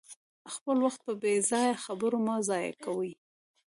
[0.53, 3.11] خپل وخت په بې ځایه خبرو مه ضایع کوئ.